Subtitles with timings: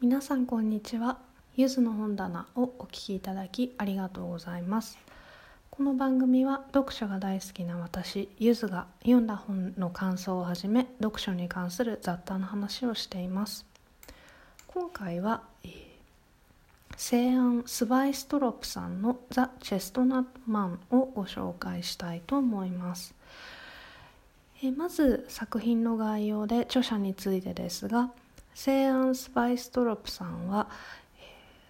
[0.00, 1.18] 皆さんこんにちは。
[1.56, 4.96] ゆずの本棚をお聞きいただきありがとうございます。
[5.70, 13.66] この番組は読書が大好きな私ゆずが読んだ本の感想をはじめ読書に関する雑多な話をしています。
[14.68, 15.70] 今回は、えー、
[16.96, 23.16] 西安スバイストロップさんのザ・チェストナットマンをご紹介したいと思います。
[24.62, 28.12] えまず作品の概要で著者についてですが
[28.58, 30.68] 西安スパイストロップさんは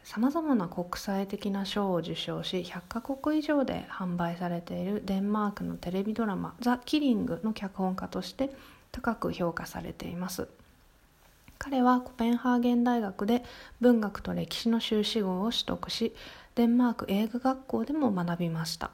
[0.04, 8.50] さまざまな国際的な賞を受賞し100カ国以上で販売されているデンマークのテレビドラマ「ザ・キリング」の脚本家として
[8.90, 10.48] 高く評価されています。
[11.58, 13.44] 彼はコペンハーゲン大学で
[13.82, 16.14] 文学と歴史の修士号を取得し
[16.54, 18.92] デンマーク映画学校でも学びました。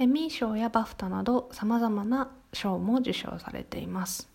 [0.00, 4.33] エミー賞やバフタなどさまざまな賞も受賞されています。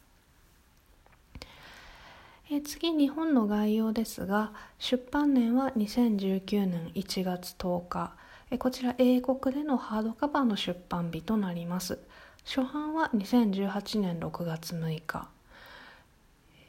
[2.51, 8.13] え次日本の概要ですが出版年は2019年1月10日
[8.49, 11.99] えこちら英国でのハードカバーの出版日となります。
[12.45, 15.29] 初版は2018年6月6日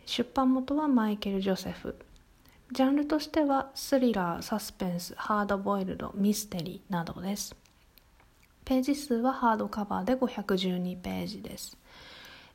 [0.05, 1.97] 出版元はマイケル・ジョセフ。
[2.73, 7.57] ジャンルとしてはスリラー、サスペンス、ハードボイルド、ミステリーなどです。
[8.67, 11.79] ページ数はハードカバーで512ページです。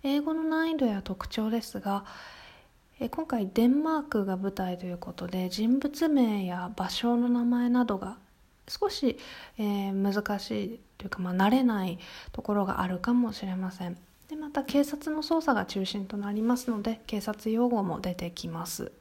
[0.03, 2.05] 英語の難易度や特徴ですが
[2.97, 8.17] 今回デンマークが舞台ということで人物名や場所の名前などが
[8.69, 9.17] 少し、
[9.57, 11.99] えー、難しいというか、まあ、慣れない
[12.31, 13.97] ところがあるかもしれません。
[14.29, 18.91] でまた警察の捜査が中心となりますので警察用語も出てきます。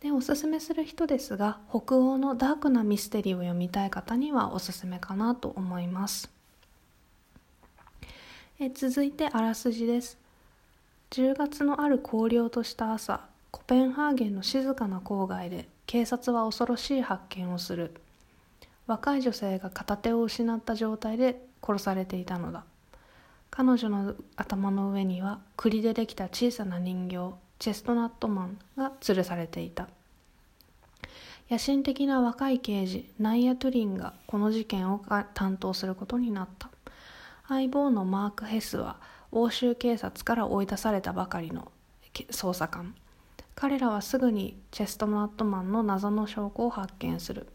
[0.00, 6.28] でおすすめする人ですが北欧のダークなミステリーを読みたい方にはおすすめかなと思います。
[8.60, 10.21] え続いてあらすじです。
[11.12, 17.92] 10月のある荒涼とした朝コペンハーゲンの静かな郊外で警察は恐ろしい発見をする。
[18.86, 22.64] 若い女性が片手を失った状態で殺されていたのだ。
[23.50, 29.88] 彼女の頭の上には栗でできた小さな人形チェストナットマンが吊るされていた。
[31.50, 36.70] 野心的な若い刑事ナイア・トゥリンがこの事件を担当することになった。
[37.48, 38.96] 相棒のマーク・ヘスは
[39.34, 41.72] 欧州警察から追い出されたばかりの
[42.30, 42.94] 捜査官。
[43.54, 47.46] 彼らはすぐにチェストナットマンの謎の証拠を発見する。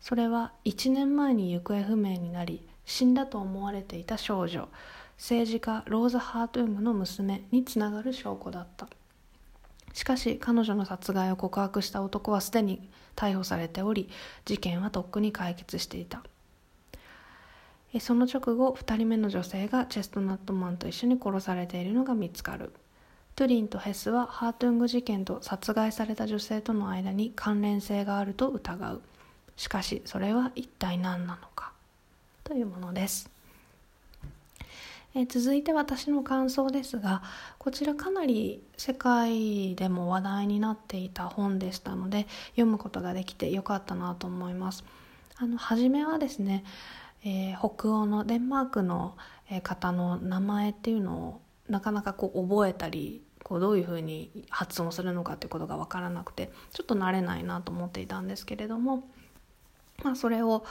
[0.00, 4.68] それは1年前に行方不明になり死んだと思われていた少女
[5.16, 8.86] 政治家ローザ・ハートゥングの娘につながる証拠だった。
[9.94, 14.10] しかし彼女の殺害を告白した男はすでに逮捕されており
[14.44, 16.22] 事件はとっくに解決していた。
[18.00, 22.72] その直後2人目の女性がチェストナットマンと一緒に殺されているのが見つかる。
[23.34, 29.00] トゥリンとヘスはハートゥング事件と殺害された女性との間に関連性があると疑う。
[29.56, 31.72] しかしそれは一体何なのか。
[32.44, 33.30] というものです。
[35.14, 37.22] え続いて私の感想ですが
[37.58, 44.84] こちらかなり世界でも話題になっていた本でしたので読むことができてよかったなと思います。
[45.36, 46.64] あの初めはですね
[47.24, 49.16] えー、北欧のデンマークの
[49.62, 59.08] 方の名前っていうのをなかなかこう覚えたりこうどういうふうに発音するのかっていうことが分からなくてちょっと慣れないなと思っていたんですけれども、
[60.04, 60.64] まあ、それを、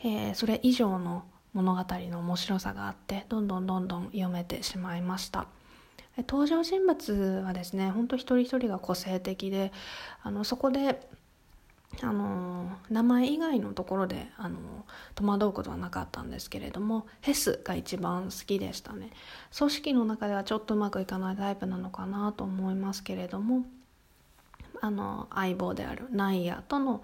[0.00, 5.46] えー、それ以上の物語の面白さがあってどんどんどんどん読めてしまいました。
[6.18, 9.72] 登場人物はですね本当一人一人が個性的で
[10.22, 11.00] あのそこで
[12.00, 14.58] あの名前以外のところであの
[15.14, 19.10] 戸惑うことはなかったんですけれどもヘスが一番好きでしたね
[19.56, 23.64] 組織の中ではちょっとうまくいかないタイプなのかなと思いますけれども
[24.80, 27.02] あの相棒であるナイアとの、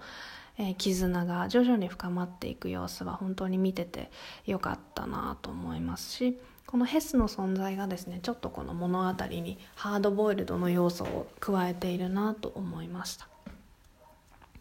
[0.57, 4.11] えー、絆が徐々に深まっていく様子は本当に見てて
[4.45, 13.27] よかったなと思いますしこのヘスの存在がですねちょっとこの物語にハードボイルドの要素を加えているなと思いました。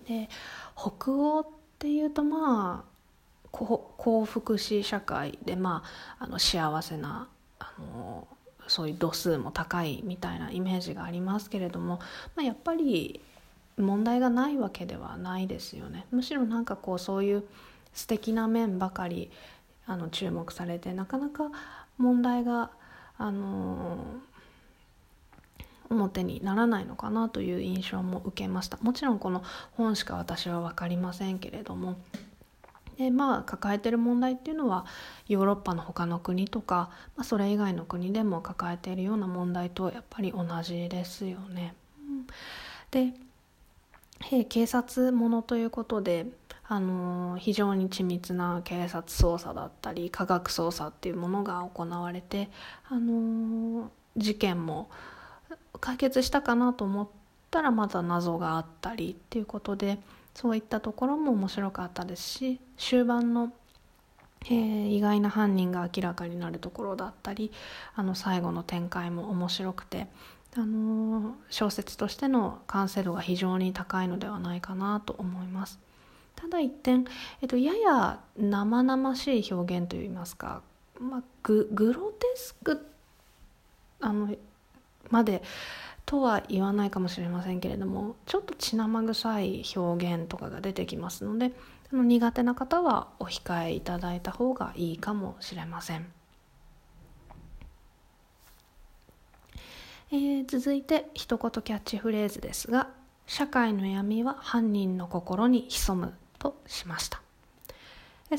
[0.08, 0.28] で
[0.74, 1.46] 北欧っ
[1.78, 2.98] ていうとまあ
[3.52, 5.82] 幸福し社会で、ま
[6.18, 7.28] あ、あの幸せな
[7.58, 8.26] あの
[8.66, 12.00] そういう度数も高いみたいなイメージがありますけれども、
[12.36, 13.20] まあ、やっぱり
[13.78, 16.04] 問題がないわけではないですよね。
[16.10, 17.44] むしろなんかこうそういう
[17.94, 19.30] 素敵な面ばかり
[19.86, 21.50] あの注目されてなかなか
[21.96, 22.70] 問題が
[23.16, 23.98] あの
[25.90, 29.42] 表にならないのかなという印象も受けましたもちろんこの
[29.72, 31.96] 本しか私は分かりませんけれども
[32.98, 34.84] でまあ抱えてる問題っていうのは
[35.28, 41.74] ヨーロッパの他の国とか、まあ、それ以外の国でも抱えているような問題とやっぱり同じですよね。
[42.90, 43.12] で、
[44.48, 46.26] 警察ものということで、
[46.70, 52.50] あの非常に緻密な警察捜査だったり科学捜査っていうものが行われて、
[52.88, 54.90] あの事件も
[55.80, 57.08] 解決したかなと思っ
[57.50, 59.98] たらまだ謎があったりっていうことで
[60.34, 63.52] そういったところも面白かったですし終盤の、
[64.44, 67.50] えー、意外な犯人が明らかになるところだったり
[67.94, 70.06] あの最後の展開も面白くて、
[70.56, 75.78] あのー、小説としての完成度が非常に高いのではないかなと思います。
[76.36, 77.04] ただ一点、
[77.42, 80.62] えっと、やや生々しい表現といいますか、
[81.00, 82.86] まあ、ググロテスク
[84.00, 84.32] あの
[85.10, 85.42] まで
[86.08, 91.52] とは言わないかもしれませんけれどもちょっと血生臭い表現とかが出てきますので
[91.92, 96.06] 苦手な方はお控えいただいた方がいいかもしれません。
[100.10, 102.88] えー、続いて一言キャッチフレーズですが
[103.26, 107.20] 「社会の闇は犯人の心に潜む」としました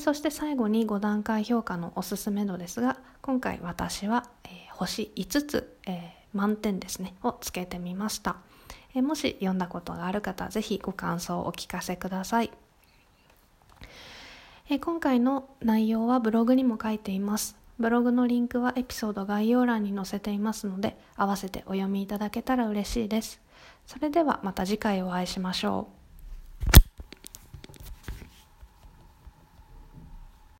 [0.00, 7.14] そして最後に5段階評価のおすすめ度ですが今回私は、えー、星5つ、えー満点ですね。
[7.22, 8.36] をつけてみました、
[8.94, 12.50] えもし読んだことがある方是非ご感想をお聞かせください、
[14.68, 17.56] え今回の内容はブログにも書いています。
[17.78, 23.40] ブログのリンクはエピソード概要欄に載せていますので合わせてお読みいただけたら嬉しいです。
[23.86, 25.99] それではまた次回お会いしましょう。